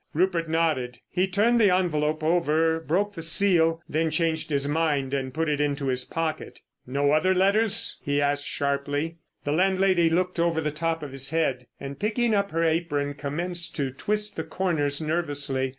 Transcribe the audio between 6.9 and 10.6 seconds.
other letters?" he asked sharply. The landlady looked over